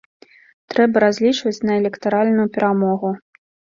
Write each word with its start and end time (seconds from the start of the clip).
Трэба 0.73 1.03
разлічваць 1.03 1.63
на 1.71 1.75
электаральную 1.81 2.47
перамогу. 2.57 3.09